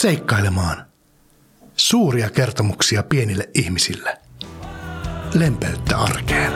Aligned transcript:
Seikkailemaan. 0.00 0.86
Suuria 1.76 2.30
kertomuksia 2.30 3.02
pienille 3.02 3.48
ihmisille. 3.54 4.18
Lempeyttä 5.34 5.98
arkeen. 5.98 6.52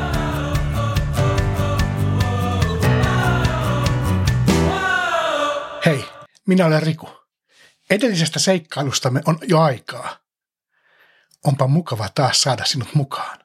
Hei, 5.86 6.04
minä 6.46 6.66
olen 6.66 6.82
Riku. 6.82 7.08
Edellisestä 7.90 8.38
seikkailustamme 8.38 9.20
on 9.26 9.38
jo 9.42 9.60
aikaa. 9.60 10.16
Onpa 11.44 11.66
mukava 11.66 12.08
taas 12.14 12.42
saada 12.42 12.64
sinut 12.64 12.94
mukaan. 12.94 13.38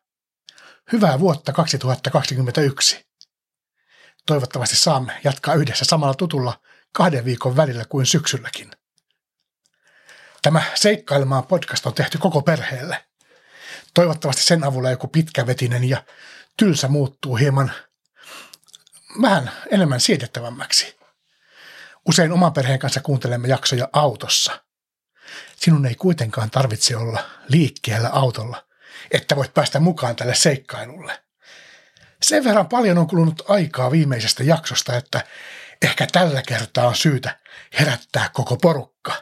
Hyvää 0.92 1.20
vuotta 1.20 1.54
2021. 1.54 3.06
Toivottavasti 4.26 4.76
saamme 4.76 5.14
jatkaa 5.24 5.56
yhdessä 5.56 5.86
samalla 5.86 6.14
tutulla 6.14 6.62
kahden 6.94 7.26
viikon 7.26 7.56
välillä 7.56 7.86
kuin 7.86 8.06
syksylläkin. 8.06 8.72
Tämä 10.48 10.62
Seikkailemaan 10.76 11.48
podcast 11.48 11.86
on 11.86 11.94
tehty 11.94 12.18
koko 12.18 12.42
perheelle. 12.42 13.06
Toivottavasti 13.94 14.44
sen 14.44 14.64
avulla 14.64 14.90
joku 14.90 15.08
pitkävetinen 15.08 15.84
ja 15.84 16.04
tylsä 16.58 16.88
muuttuu 16.88 17.36
hieman 17.36 17.72
vähän 19.22 19.52
enemmän 19.72 20.00
siedettävämmäksi. 20.00 21.00
Usein 22.06 22.32
oman 22.32 22.54
perheen 22.54 22.80
kanssa 22.80 23.02
kuuntelemme 23.02 23.48
jaksoja 23.48 23.90
autossa. 23.94 24.64
Sinun 25.56 25.86
ei 25.86 25.96
kuitenkaan 25.96 26.52
tarvitse 26.52 26.98
olla 26.98 27.20
liikkeellä 27.48 28.10
autolla, 28.10 28.68
että 29.12 29.36
voit 29.36 29.54
päästä 29.54 29.80
mukaan 29.80 30.16
tälle 30.16 30.36
seikkailulle. 30.36 31.24
Sen 32.22 32.44
verran 32.44 32.70
paljon 32.70 32.98
on 32.98 33.08
kulunut 33.08 33.50
aikaa 33.50 33.92
viimeisestä 33.92 34.44
jaksosta, 34.44 34.96
että 34.96 35.24
ehkä 35.82 36.08
tällä 36.12 36.42
kertaa 36.48 36.88
on 36.88 36.96
syytä 36.96 37.40
herättää 37.80 38.30
koko 38.34 38.58
porukka. 38.58 39.14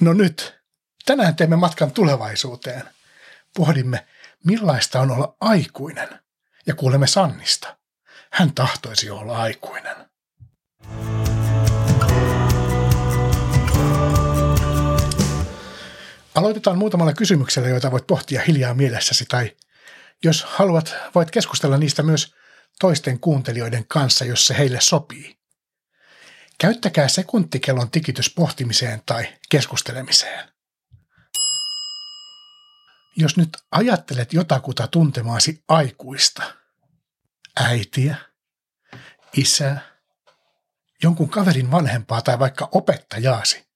No 0.00 0.12
nyt, 0.12 0.58
tänään 1.06 1.36
teemme 1.36 1.56
matkan 1.56 1.90
tulevaisuuteen. 1.90 2.82
Pohdimme, 3.56 4.06
millaista 4.44 5.00
on 5.00 5.10
olla 5.10 5.36
aikuinen. 5.40 6.08
Ja 6.66 6.74
kuulemme 6.74 7.06
Sannista. 7.06 7.76
Hän 8.32 8.54
tahtoisi 8.54 9.10
olla 9.10 9.38
aikuinen. 9.38 9.96
Aloitetaan 16.34 16.78
muutamalla 16.78 17.12
kysymyksellä, 17.12 17.68
joita 17.68 17.90
voit 17.90 18.06
pohtia 18.06 18.42
hiljaa 18.46 18.74
mielessäsi 18.74 19.24
tai 19.28 19.56
jos 20.24 20.44
haluat, 20.44 20.94
voit 21.14 21.30
keskustella 21.30 21.78
niistä 21.78 22.02
myös 22.02 22.34
toisten 22.80 23.20
kuuntelijoiden 23.20 23.84
kanssa, 23.88 24.24
jos 24.24 24.46
se 24.46 24.58
heille 24.58 24.80
sopii. 24.80 25.37
Käyttäkää 26.60 27.08
sekuntikellon 27.08 27.90
tikitys 27.90 28.30
pohtimiseen 28.34 29.02
tai 29.06 29.34
keskustelemiseen. 29.48 30.48
Jos 33.16 33.36
nyt 33.36 33.48
ajattelet 33.70 34.32
jotakuta 34.32 34.86
tuntemaasi 34.86 35.64
aikuista, 35.68 36.42
äitiä, 37.56 38.16
isää, 39.36 39.80
jonkun 41.02 41.28
kaverin 41.28 41.70
vanhempaa 41.70 42.22
tai 42.22 42.38
vaikka 42.38 42.68
opettajaasi, 42.72 43.68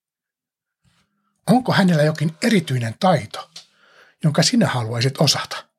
onko 1.50 1.72
hänellä 1.72 2.03
jokin 2.03 2.36
erityinen 2.42 2.94
taito, 3.00 3.50
jonka 4.25 4.42
sinä 4.42 4.69
haluaisit 4.69 5.20
osata? 5.20 5.72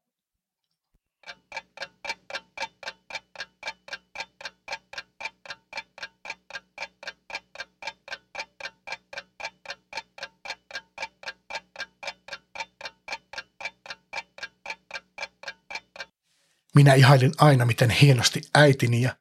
Minä 16.75 16.93
ihailin 16.93 17.33
aina, 17.37 17.65
miten 17.65 17.89
hienosti 17.89 18.41
äitini 18.55 19.01
ja 19.01 19.15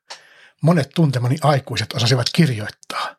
monet 0.62 0.90
tuntemani 0.94 1.36
aikuiset 1.42 1.92
osasivat 1.92 2.26
kirjoittaa. 2.32 3.16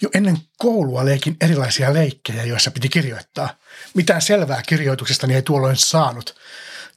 Jo 0.00 0.10
ennen 0.14 0.38
koulua 0.58 1.04
leikin 1.04 1.36
erilaisia 1.40 1.94
leikkejä, 1.94 2.44
joissa 2.44 2.70
piti 2.70 2.88
kirjoittaa. 2.88 3.58
Mitään 3.94 4.22
selvää 4.22 4.62
kirjoituksestani 4.62 5.34
ei 5.34 5.42
tuolloin 5.42 5.76
saanut. 5.76 6.40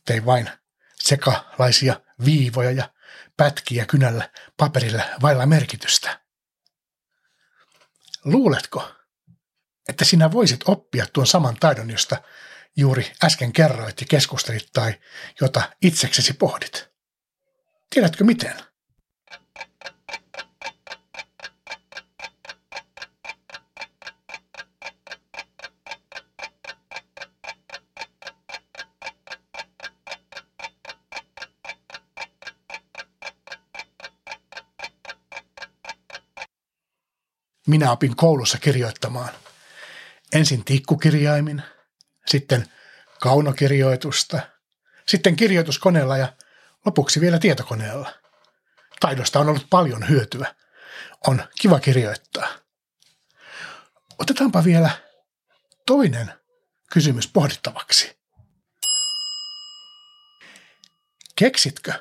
Tein 0.06 0.26
vain 0.26 0.50
sekalaisia 1.00 2.02
viivoja 2.26 2.72
ja 2.72 2.90
pätkiä 3.38 3.86
kynällä 3.86 4.30
paperilla 4.58 5.04
vailla 5.22 5.46
merkitystä. 5.46 6.20
Luuletko, 8.24 8.92
että 9.90 10.06
sinä 10.06 10.32
voisit 10.32 10.60
oppia 10.66 11.06
tuon 11.14 11.28
saman 11.28 11.58
taidon, 11.60 11.90
josta 11.90 12.22
juuri 12.78 13.12
äsken 13.24 13.54
kerroit 13.54 14.02
ja 14.02 14.08
keskustelit 14.10 14.70
tai 14.74 14.94
jota 15.42 15.62
itseksesi 15.82 16.34
pohdit? 16.34 16.90
Tiedätkö 17.90 18.24
miten? 18.24 18.54
Minä 37.68 37.92
opin 37.92 38.16
koulussa 38.16 38.58
kirjoittamaan. 38.58 39.34
Ensin 40.34 40.66
tikkukirjaimin, 40.66 41.64
sitten 42.28 42.66
kaunokirjoitusta, 43.20 44.40
sitten 45.08 45.36
kirjoituskoneella 45.36 46.18
ja 46.18 46.34
lopuksi 46.86 47.22
vielä 47.22 47.40
tietokoneella. 47.40 48.14
Taidosta 49.00 49.40
on 49.40 49.50
ollut 49.50 49.68
paljon 49.70 50.10
hyötyä. 50.10 50.56
On 51.28 51.44
kiva 51.62 51.80
kirjoittaa. 51.80 52.48
Otetaanpa 54.20 54.64
vielä 54.64 54.90
toinen 55.86 56.34
kysymys 56.92 57.28
pohdittavaksi. 57.28 58.18
Keksitkö, 61.36 61.94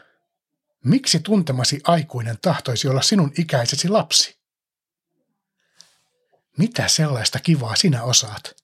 miksi 0.85 1.21
tuntemasi 1.21 1.81
aikuinen 1.85 2.39
tahtoisi 2.43 2.89
olla 2.89 3.03
sinun 3.03 3.33
ikäisesi 3.39 3.89
lapsi? 3.89 4.39
Mitä 6.59 6.89
sellaista 6.89 7.41
kivaa 7.41 7.77
sinä 7.77 8.03
osaat, 8.03 8.57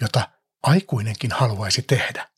jota 0.00 0.28
aikuinenkin 0.64 1.30
haluaisi 1.30 1.82
tehdä. 1.82 2.28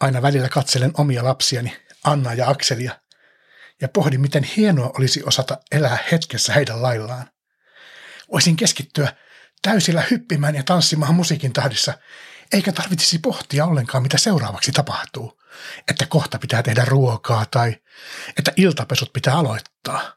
Aina 0.00 0.22
välillä 0.22 0.48
katselen 0.48 0.90
omia 0.98 1.24
lapsiani, 1.24 1.76
Anna 2.04 2.34
ja 2.34 2.48
Akselia, 2.48 3.01
ja 3.82 3.88
pohdin, 3.88 4.20
miten 4.20 4.44
hienoa 4.44 4.90
olisi 4.98 5.22
osata 5.26 5.58
elää 5.72 5.98
hetkessä 6.12 6.52
heidän 6.52 6.82
laillaan. 6.82 7.30
Voisin 8.32 8.56
keskittyä 8.56 9.12
täysillä 9.62 10.04
hyppimään 10.10 10.54
ja 10.54 10.62
tanssimaan 10.62 11.14
musiikin 11.14 11.52
tahdissa, 11.52 11.94
eikä 12.52 12.72
tarvitsisi 12.72 13.18
pohtia 13.18 13.66
ollenkaan, 13.66 14.02
mitä 14.02 14.18
seuraavaksi 14.18 14.72
tapahtuu. 14.72 15.42
Että 15.88 16.06
kohta 16.06 16.38
pitää 16.38 16.62
tehdä 16.62 16.84
ruokaa 16.84 17.46
tai 17.50 17.76
että 18.38 18.52
iltapesut 18.56 19.12
pitää 19.12 19.34
aloittaa. 19.34 20.12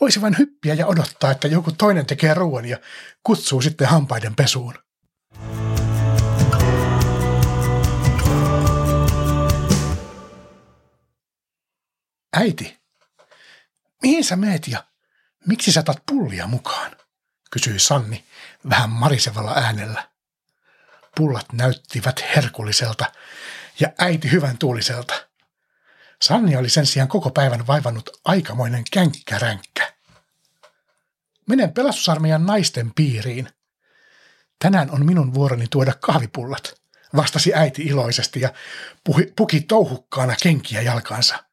Voisi 0.00 0.20
vain 0.20 0.38
hyppiä 0.38 0.74
ja 0.74 0.86
odottaa, 0.86 1.30
että 1.30 1.48
joku 1.48 1.72
toinen 1.72 2.06
tekee 2.06 2.34
ruoan 2.34 2.64
ja 2.64 2.78
kutsuu 3.22 3.62
sitten 3.62 3.88
hampaiden 3.88 4.34
pesuun. 4.34 4.74
Äiti, 12.36 12.78
mihin 14.02 14.24
sä 14.24 14.36
meet 14.36 14.68
ja 14.68 14.84
miksi 15.46 15.72
sä 15.72 15.80
otat 15.80 16.02
pullia 16.06 16.46
mukaan? 16.46 16.96
kysyi 17.50 17.78
Sanni 17.78 18.24
vähän 18.70 18.90
marisevalla 18.90 19.52
äänellä. 19.52 20.08
Pullat 21.16 21.52
näyttivät 21.52 22.24
herkulliselta 22.36 23.12
ja 23.80 23.88
äiti 23.98 24.32
hyvän 24.32 24.58
tuuliselta. 24.58 25.14
Sanni 26.22 26.56
oli 26.56 26.68
sen 26.68 26.86
sijaan 26.86 27.08
koko 27.08 27.30
päivän 27.30 27.66
vaivannut 27.66 28.20
aikamoinen 28.24 28.84
känkkäränkkä. 28.92 29.92
Menen 31.48 31.72
pelastusarmeijan 31.72 32.46
naisten 32.46 32.94
piiriin. 32.94 33.48
Tänään 34.58 34.90
on 34.90 35.06
minun 35.06 35.34
vuoroni 35.34 35.66
tuoda 35.70 35.92
kahvipullat, 36.00 36.80
vastasi 37.16 37.54
äiti 37.54 37.82
iloisesti 37.82 38.40
ja 38.40 38.52
puhi, 39.04 39.32
puki 39.36 39.60
touhukkaana 39.60 40.36
kenkiä 40.42 40.82
jalkansa. 40.82 41.44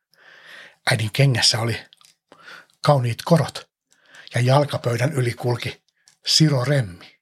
Äidin 0.91 1.09
kengässä 1.13 1.59
oli 1.59 1.85
kauniit 2.85 3.17
korot 3.25 3.69
ja 4.35 4.41
jalkapöydän 4.41 5.13
yli 5.13 5.33
kulki 5.33 5.83
Siro 6.25 6.63
Remmi. 6.63 7.19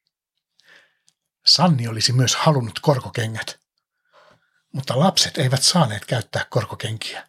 Sanni 1.45 1.87
olisi 1.87 2.13
myös 2.13 2.35
halunnut 2.35 2.79
korkokengät, 2.79 3.59
mutta 4.73 4.99
lapset 4.99 5.37
eivät 5.37 5.63
saaneet 5.63 6.05
käyttää 6.05 6.45
korkokenkiä. 6.49 7.27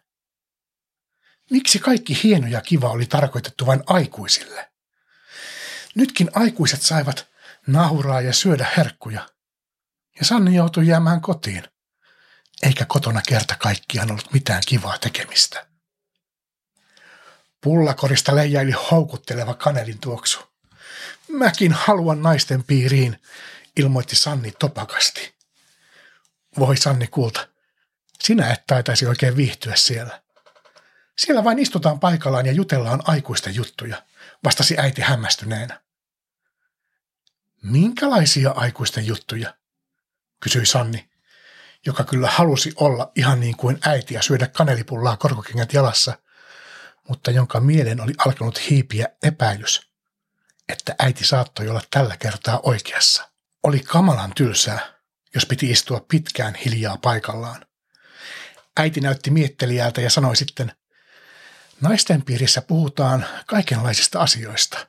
Miksi 1.51 1.79
kaikki 1.79 2.19
hieno 2.23 2.47
ja 2.47 2.61
kiva 2.61 2.89
oli 2.89 3.05
tarkoitettu 3.05 3.65
vain 3.65 3.83
aikuisille? 3.85 4.71
Nytkin 5.95 6.29
aikuiset 6.33 6.81
saivat 6.81 7.27
nauraa 7.67 8.21
ja 8.21 8.33
syödä 8.33 8.67
herkkuja. 8.77 9.29
Ja 10.19 10.25
Sanni 10.25 10.55
joutui 10.55 10.87
jäämään 10.87 11.21
kotiin. 11.21 11.63
Eikä 12.63 12.85
kotona 12.85 13.21
kerta 13.27 13.55
kaikkiaan 13.55 14.11
ollut 14.11 14.33
mitään 14.33 14.61
kivaa 14.67 14.97
tekemistä. 14.97 15.72
Pullakorista 17.63 18.35
leijaili 18.35 18.71
houkutteleva 18.71 19.53
kanelin 19.53 19.99
tuoksu. 19.99 20.39
Mäkin 21.27 21.71
haluan 21.71 22.21
naisten 22.21 22.63
piiriin, 22.63 23.21
ilmoitti 23.77 24.15
Sanni 24.15 24.51
topakasti. 24.59 25.33
Voi 26.59 26.77
Sanni 26.77 27.07
kulta, 27.07 27.47
sinä 28.23 28.53
et 28.53 28.63
taitaisi 28.67 29.05
oikein 29.05 29.37
viihtyä 29.37 29.75
siellä. 29.75 30.21
Siellä 31.17 31.43
vain 31.43 31.59
istutaan 31.59 31.99
paikallaan 31.99 32.45
ja 32.45 32.51
jutellaan 32.51 33.01
aikuisten 33.05 33.55
juttuja, 33.55 34.03
vastasi 34.43 34.77
äiti 34.77 35.01
hämmästyneenä. 35.01 35.81
Minkälaisia 37.63 38.51
aikuisten 38.51 39.07
juttuja? 39.07 39.53
kysyi 40.39 40.65
Sanni, 40.65 41.09
joka 41.85 42.03
kyllä 42.03 42.29
halusi 42.29 42.73
olla 42.75 43.11
ihan 43.15 43.39
niin 43.39 43.57
kuin 43.57 43.79
äiti 43.85 44.13
ja 44.13 44.21
syödä 44.21 44.47
kanelipullaa 44.47 45.17
korkokengät 45.17 45.73
jalassa, 45.73 46.17
mutta 47.07 47.31
jonka 47.31 47.59
mielen 47.59 48.01
oli 48.01 48.13
alkanut 48.25 48.69
hiipiä 48.69 49.07
epäilys, 49.23 49.91
että 50.69 50.95
äiti 50.99 51.25
saattoi 51.25 51.69
olla 51.69 51.81
tällä 51.91 52.17
kertaa 52.17 52.59
oikeassa. 52.63 53.29
Oli 53.63 53.79
kamalan 53.79 54.33
tylsää, 54.35 54.79
jos 55.35 55.45
piti 55.45 55.71
istua 55.71 56.05
pitkään 56.07 56.55
hiljaa 56.55 56.97
paikallaan. 56.97 57.65
Äiti 58.77 59.01
näytti 59.01 59.31
miettelijältä 59.31 60.01
ja 60.01 60.09
sanoi 60.09 60.35
sitten, 60.35 60.71
naisten 61.81 62.21
piirissä 62.21 62.61
puhutaan 62.61 63.25
kaikenlaisista 63.47 64.19
asioista. 64.19 64.87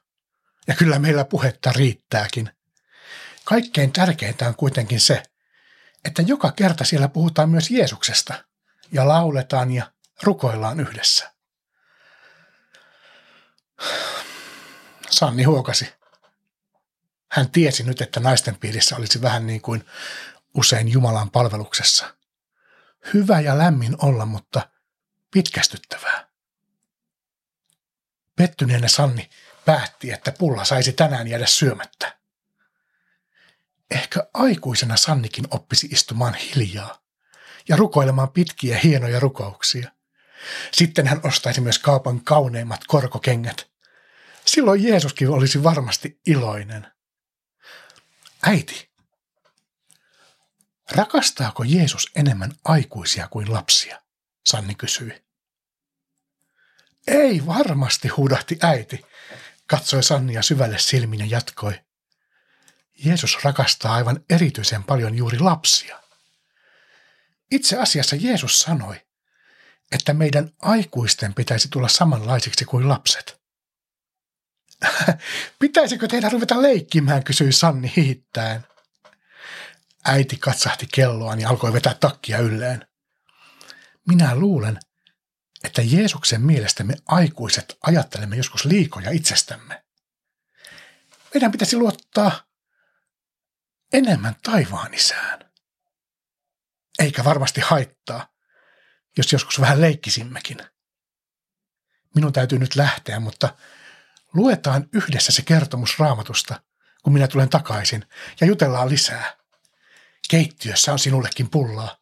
Ja 0.67 0.75
kyllä 0.75 0.99
meillä 0.99 1.25
puhetta 1.25 1.73
riittääkin. 1.73 2.51
Kaikkein 3.45 3.93
tärkeintä 3.93 4.49
on 4.49 4.55
kuitenkin 4.55 5.01
se, 5.01 5.23
että 6.05 6.23
joka 6.23 6.53
kerta 6.53 6.85
siellä 6.85 7.09
puhutaan 7.09 7.51
myös 7.51 7.71
Jeesuksesta 7.71 8.45
ja 8.93 9.09
lauletaan 9.09 9.71
ja 9.71 9.93
rukoillaan 10.23 10.81
yhdessä. 10.81 11.34
Sanni 15.11 15.43
huokasi. 15.43 15.93
Hän 17.31 17.51
tiesi 17.51 17.83
nyt, 17.83 18.01
että 18.01 18.21
naisten 18.21 18.57
piirissä 18.57 18.97
olisi 18.97 19.23
vähän 19.23 19.47
niin 19.47 19.61
kuin 19.61 19.85
usein 20.55 20.89
Jumalan 20.89 21.31
palveluksessa. 21.31 22.17
Hyvä 23.15 23.41
ja 23.41 23.59
lämmin 23.59 23.97
olla, 23.99 24.27
mutta 24.27 24.69
pitkästyttävää. 25.31 26.29
Pettyneenä 28.37 28.89
Sanni 28.89 29.31
päätti, 29.65 30.13
että 30.13 30.33
pulla 30.33 30.65
saisi 30.65 30.93
tänään 30.93 31.29
jäädä 31.29 31.47
syömättä. 31.47 32.19
Ehkä 33.91 34.27
aikuisena 34.35 34.97
Sannikin 34.97 35.45
oppisi 35.51 35.87
istumaan 35.87 36.35
hiljaa 36.35 37.03
ja 37.69 37.77
rukoilemaan 37.77 38.31
pitkiä 38.31 38.79
hienoja 38.79 39.21
rukouksia. 39.21 39.91
Sitten 40.73 41.07
hän 41.07 41.21
ostaisi 41.23 41.61
myös 41.61 41.79
kaupan 41.79 42.25
kauneimmat 42.25 42.81
korkokengät. 42.87 43.67
Silloin 44.45 44.85
Jeesuskin 44.85 45.29
olisi 45.29 45.63
varmasti 45.63 46.21
iloinen. 46.27 46.87
Äiti, 48.43 48.91
rakastaako 50.91 51.65
Jeesus 51.65 52.11
enemmän 52.17 52.53
aikuisia 52.65 53.29
kuin 53.29 53.53
lapsia? 53.53 54.01
Sanni 54.47 54.75
kysyi. 54.75 55.25
Ei 57.07 57.47
varmasti, 57.47 58.09
huudahti 58.09 58.59
äiti. 58.63 59.05
Katsoi 59.67 60.03
Sannia 60.03 60.43
syvälle 60.43 60.79
silmin 60.79 61.21
ja 61.21 61.27
jatkoi. 61.27 61.81
Jeesus 63.05 63.45
rakastaa 63.45 63.95
aivan 63.95 64.25
erityisen 64.31 64.85
paljon 64.85 65.15
juuri 65.15 65.39
lapsia. 65.39 66.01
Itse 67.51 67.79
asiassa 67.79 68.17
Jeesus 68.17 68.61
sanoi, 68.61 69.01
että 69.93 70.15
meidän 70.15 70.51
aikuisten 70.63 71.35
pitäisi 71.35 71.69
tulla 71.69 71.89
samanlaisiksi 71.89 72.65
kuin 72.65 72.89
lapset. 72.89 73.41
Pitäisikö 75.59 76.09
teidän 76.09 76.33
ruveta 76.33 76.63
leikkimään, 76.63 77.25
kysyi 77.25 77.53
Sanni 77.53 77.93
hiittäen. 77.97 78.67
Äiti 80.05 80.37
katsahti 80.37 80.87
kelloaan 80.95 81.41
ja 81.41 81.49
alkoi 81.49 81.73
vetää 81.73 81.95
takkia 81.95 82.39
ylleen. 82.39 82.87
Minä 84.09 84.37
luulen, 84.37 84.79
että 85.65 85.83
Jeesuksen 85.83 86.43
mielestä 86.43 86.85
me 86.85 86.95
aikuiset 87.07 87.79
ajattelemme 87.83 88.37
joskus 88.37 88.65
liikoja 88.65 89.11
itsestämme. 89.11 89.85
Meidän 91.35 91.53
pitäisi 91.53 91.77
luottaa 91.77 92.45
enemmän 93.93 94.37
taivaan 94.43 94.95
isään. 94.95 95.51
Eikä 96.99 97.25
varmasti 97.25 97.61
haittaa, 97.61 98.34
jos 99.17 99.33
joskus 99.33 99.61
vähän 99.61 99.81
leikkisimmekin. 99.81 100.59
Minun 102.15 102.33
täytyy 102.33 102.59
nyt 102.59 102.75
lähteä, 102.77 103.21
mutta 103.21 103.55
luetaan 104.35 104.89
yhdessä 104.93 105.33
se 105.33 105.43
kertomus 105.43 105.99
raamatusta, 105.99 106.63
kun 107.03 107.13
minä 107.13 107.29
tulen 107.29 107.49
takaisin, 107.49 108.07
ja 108.41 108.47
jutellaan 108.47 108.89
lisää. 108.89 109.37
Keittiössä 110.31 110.93
on 110.93 110.99
sinullekin 110.99 111.51
pullaa. 111.51 111.97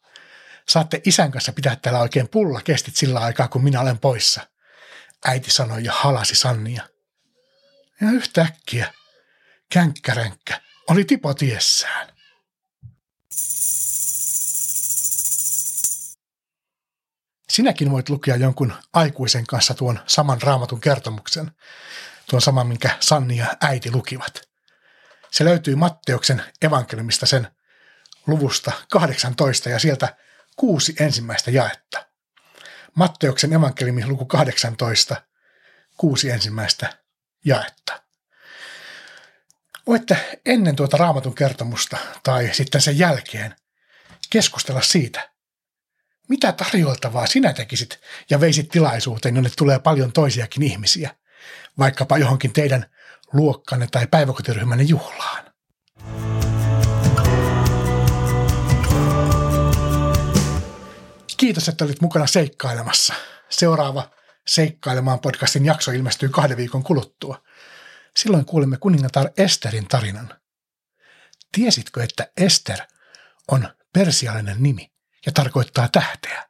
Saatte 0.69 1.01
isän 1.05 1.31
kanssa 1.31 1.53
pitää 1.53 1.75
täällä 1.75 1.99
oikein 1.99 2.29
pulla 2.29 2.61
kestit 2.61 2.95
sillä 2.95 3.19
aikaa, 3.19 3.47
kun 3.47 3.63
minä 3.63 3.81
olen 3.81 3.99
poissa. 3.99 4.47
Äiti 5.25 5.51
sanoi 5.51 5.83
ja 5.83 5.93
halasi 5.93 6.35
Sannia. 6.35 6.89
Ja 8.01 8.11
yhtäkkiä, 8.11 8.93
känkkäränkkä, 9.69 10.61
oli 10.89 11.05
Tipo 11.05 11.33
tiessään. 11.33 12.13
Sinäkin 17.53 17.91
voit 17.91 18.09
lukea 18.09 18.35
jonkun 18.35 18.73
aikuisen 18.93 19.47
kanssa 19.47 19.73
tuon 19.73 19.99
saman 20.07 20.41
raamatun 20.41 20.81
kertomuksen, 20.81 21.51
tuon 22.29 22.41
saman, 22.41 22.67
minkä 22.67 22.97
Sanni 22.99 23.37
ja 23.37 23.47
äiti 23.61 23.91
lukivat. 23.91 24.41
Se 25.31 25.45
löytyy 25.45 25.75
Matteuksen 25.75 26.43
evankeliumista 26.61 27.25
sen 27.25 27.47
luvusta 28.27 28.71
18 28.91 29.69
ja 29.69 29.79
sieltä 29.79 30.15
kuusi 30.55 30.95
ensimmäistä 30.99 31.51
jaetta. 31.51 32.05
Matteuksen 32.95 33.53
evankeliumi 33.53 34.05
luku 34.05 34.25
18, 34.25 35.15
kuusi 35.97 36.29
ensimmäistä 36.29 36.97
jaetta. 37.45 38.01
Voitte 39.87 40.39
ennen 40.45 40.75
tuota 40.75 40.97
raamatun 40.97 41.35
kertomusta 41.35 41.97
tai 42.23 42.49
sitten 42.53 42.81
sen 42.81 42.97
jälkeen 42.97 43.55
keskustella 44.29 44.81
siitä, 44.81 45.32
mitä 46.33 46.51
tarjoltavaa 46.51 47.27
sinä 47.27 47.53
tekisit 47.53 47.99
ja 48.29 48.39
veisit 48.39 48.69
tilaisuuteen, 48.69 49.35
jonne 49.35 49.49
tulee 49.57 49.79
paljon 49.79 50.13
toisiakin 50.13 50.63
ihmisiä, 50.63 51.15
vaikkapa 51.79 52.17
johonkin 52.17 52.53
teidän 52.53 52.85
luokkanne 53.33 53.87
tai 53.91 54.07
päiväkotiryhmänne 54.07 54.83
juhlaan. 54.83 55.43
Kiitos, 61.37 61.69
että 61.69 61.85
olit 61.85 62.01
mukana 62.01 62.27
seikkailemassa. 62.27 63.13
Seuraava 63.49 64.11
Seikkailemaan 64.47 65.19
podcastin 65.19 65.65
jakso 65.65 65.91
ilmestyy 65.91 66.29
kahden 66.29 66.57
viikon 66.57 66.83
kuluttua. 66.83 67.43
Silloin 68.17 68.45
kuulemme 68.45 68.77
kuningatar 68.77 69.29
Esterin 69.37 69.87
tarinan. 69.87 70.33
Tiesitkö, 71.51 72.03
että 72.03 72.31
Ester 72.37 72.79
on 73.51 73.67
persialainen 73.93 74.57
nimi 74.59 74.92
ja 75.25 75.31
tarkoittaa 75.31 75.89
tähteä? 75.91 76.49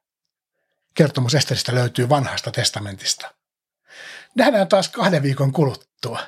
Kertomus 0.94 1.36
Esteristä 1.36 1.76
löytyy 1.76 2.10
vanhasta 2.10 2.52
testamentista. 2.52 3.34
Nähdään 4.36 4.68
taas 4.68 4.90
kahden 4.90 5.24
viikon 5.24 5.54
kuluttua. 5.54 6.20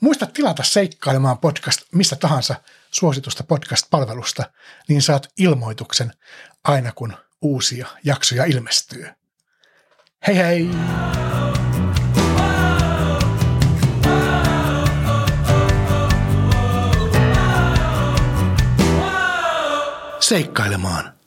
Muista 0.00 0.26
tilata 0.26 0.62
seikkailemaan 0.62 1.38
podcast 1.38 1.82
mistä 1.92 2.16
tahansa 2.16 2.54
suositusta 2.90 3.44
podcast-palvelusta, 3.44 4.44
niin 4.88 5.02
saat 5.02 5.28
ilmoituksen 5.38 6.12
aina 6.64 6.92
kun 6.92 7.16
uusia 7.42 7.86
jaksoja 8.04 8.44
ilmestyy. 8.44 9.08
Hei 10.26 10.36
hei! 10.36 10.70
Seikkailemaan. 20.20 21.17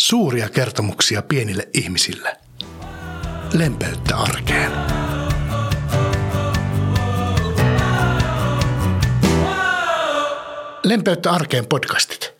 Suuria 0.00 0.48
kertomuksia 0.48 1.22
pienille 1.22 1.68
ihmisille. 1.74 2.36
Lempeyttä 3.52 4.16
arkeen. 4.16 4.72
Lempeyttä 10.84 11.30
arkeen 11.30 11.66
podcastit. 11.66 12.32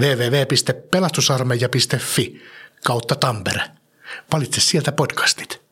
www.pelastusarmeija.fi 0.00 2.42
kautta 2.86 3.14
Tampere. 3.14 3.62
Valitse 4.32 4.60
sieltä 4.60 4.92
podcastit. 4.92 5.63